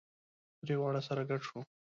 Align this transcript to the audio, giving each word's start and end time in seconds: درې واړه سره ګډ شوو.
درې 0.65 0.75
واړه 0.79 1.01
سره 1.07 1.21
ګډ 1.29 1.41
شوو. 1.47 1.61